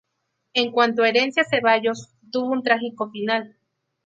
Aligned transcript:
En 0.55 0.71
cuanto 0.71 1.03
a 1.03 1.09
Herencia 1.09 1.43
Zevallos, 1.43 2.09
tuvo 2.31 2.53
un 2.53 2.63
trágico 2.63 3.11
final. 3.11 3.55